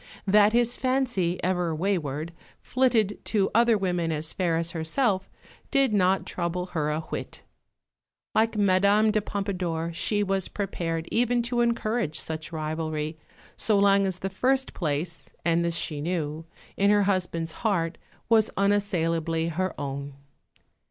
[0.25, 5.29] That his fancy, ever wayward, flitted to other women as fair as herself,
[5.69, 7.43] did not trouble her a whit.
[8.33, 13.19] Like Madame de Pompadour, she was prepared even to encourage such rivalry,
[13.55, 16.45] so long as the first place (and this she knew)
[16.75, 20.15] in her husband's heart was unassailably her own.